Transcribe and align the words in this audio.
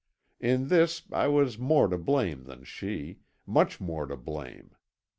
In 0.39 0.69
this 0.69 1.03
I 1.11 1.27
was 1.27 1.59
more 1.59 1.87
to 1.87 1.95
blame 1.99 2.45
than 2.45 2.63
she 2.63 3.19
much 3.45 3.79
more 3.79 4.07
to 4.07 4.17
blame. 4.17 4.73